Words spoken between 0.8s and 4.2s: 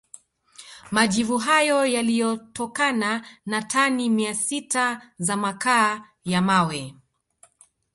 Majivu hayo yaliyotokana na tani